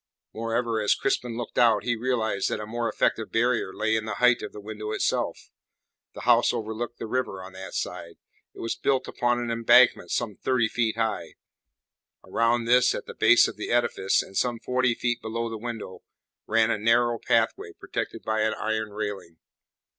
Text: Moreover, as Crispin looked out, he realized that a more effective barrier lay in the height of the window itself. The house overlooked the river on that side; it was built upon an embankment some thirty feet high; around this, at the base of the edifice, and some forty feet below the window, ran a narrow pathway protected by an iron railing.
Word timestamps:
Moreover, 0.33 0.81
as 0.81 0.95
Crispin 0.95 1.37
looked 1.37 1.59
out, 1.59 1.83
he 1.83 1.95
realized 1.95 2.49
that 2.49 2.59
a 2.59 2.65
more 2.65 2.89
effective 2.89 3.31
barrier 3.31 3.71
lay 3.71 3.95
in 3.95 4.05
the 4.05 4.15
height 4.15 4.41
of 4.41 4.51
the 4.51 4.59
window 4.59 4.89
itself. 4.93 5.51
The 6.15 6.21
house 6.21 6.51
overlooked 6.51 6.97
the 6.97 7.05
river 7.05 7.43
on 7.43 7.53
that 7.53 7.75
side; 7.75 8.15
it 8.55 8.61
was 8.61 8.73
built 8.75 9.07
upon 9.07 9.37
an 9.37 9.51
embankment 9.51 10.09
some 10.09 10.35
thirty 10.37 10.67
feet 10.67 10.97
high; 10.97 11.35
around 12.25 12.65
this, 12.65 12.95
at 12.95 13.05
the 13.05 13.13
base 13.13 13.47
of 13.47 13.57
the 13.57 13.69
edifice, 13.69 14.23
and 14.23 14.35
some 14.35 14.57
forty 14.57 14.95
feet 14.95 15.21
below 15.21 15.51
the 15.51 15.57
window, 15.59 16.01
ran 16.47 16.71
a 16.71 16.79
narrow 16.79 17.19
pathway 17.19 17.71
protected 17.71 18.23
by 18.23 18.41
an 18.41 18.55
iron 18.55 18.89
railing. 18.93 19.37